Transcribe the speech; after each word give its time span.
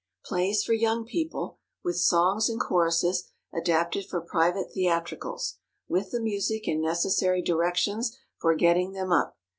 =PLAYS 0.25 0.63
FOR 0.63 0.73
YOUNG 0.73 1.05
PEOPLE=, 1.05 1.59
with 1.83 1.97
Songs 1.97 2.49
and 2.49 2.59
Choruses, 2.59 3.25
adapted 3.53 4.07
for 4.07 4.19
Private 4.19 4.71
Theatricals. 4.73 5.59
With 5.87 6.09
the 6.09 6.19
Music 6.19 6.67
and 6.67 6.81
necessary 6.81 7.43
directions 7.43 8.17
for 8.39 8.55
getting 8.55 8.93
them 8.93 9.11
up. 9.11 9.37